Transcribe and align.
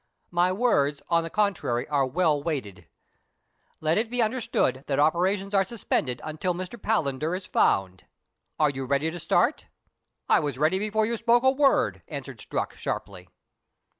"My 0.41 0.51
words, 0.51 1.03
on 1.09 1.21
the 1.23 1.29
contrary, 1.29 1.87
are 1.87 2.07
well 2.07 2.41
weighed. 2.41 2.87
Let 3.81 3.99
it 3.99 4.09
be 4.09 4.19
understood 4.23 4.83
that 4.87 4.99
operations 4.99 5.53
are 5.53 5.63
suspended 5.63 6.19
until 6.23 6.55
Mr. 6.55 6.75
Palander 6.81 7.37
is 7.37 7.45
found. 7.45 8.05
Are 8.57 8.71
you 8.71 8.85
ready 8.85 9.11
to 9.11 9.19
start 9.19 9.67
.?""I 10.27 10.39
was 10.39 10.57
ready 10.57 10.79
before 10.79 11.05
you 11.05 11.17
spoke 11.17 11.43
a 11.43 11.51
word," 11.51 12.01
answered 12.07 12.39
Strux 12.39 12.71
sharply. 12.77 13.29